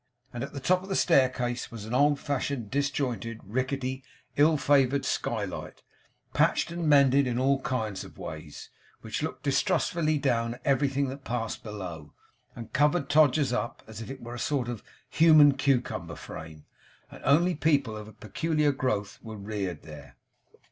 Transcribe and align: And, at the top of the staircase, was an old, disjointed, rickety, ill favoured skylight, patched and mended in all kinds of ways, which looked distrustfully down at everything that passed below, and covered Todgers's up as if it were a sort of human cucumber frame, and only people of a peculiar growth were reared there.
And, 0.33 0.43
at 0.43 0.51
the 0.53 0.59
top 0.59 0.81
of 0.81 0.89
the 0.89 0.95
staircase, 0.95 1.69
was 1.69 1.85
an 1.85 1.93
old, 1.93 2.19
disjointed, 2.71 3.39
rickety, 3.43 4.03
ill 4.35 4.57
favoured 4.57 5.05
skylight, 5.05 5.83
patched 6.33 6.71
and 6.71 6.89
mended 6.89 7.27
in 7.27 7.37
all 7.37 7.61
kinds 7.61 8.03
of 8.03 8.17
ways, 8.17 8.71
which 9.01 9.21
looked 9.21 9.43
distrustfully 9.43 10.17
down 10.17 10.55
at 10.55 10.61
everything 10.65 11.07
that 11.09 11.23
passed 11.23 11.61
below, 11.61 12.13
and 12.55 12.73
covered 12.73 13.09
Todgers's 13.11 13.53
up 13.53 13.83
as 13.85 14.01
if 14.01 14.09
it 14.09 14.21
were 14.23 14.33
a 14.33 14.39
sort 14.39 14.67
of 14.69 14.81
human 15.07 15.53
cucumber 15.53 16.15
frame, 16.15 16.65
and 17.11 17.21
only 17.23 17.53
people 17.53 17.95
of 17.95 18.07
a 18.07 18.13
peculiar 18.13 18.71
growth 18.71 19.19
were 19.21 19.37
reared 19.37 19.83
there. 19.83 20.15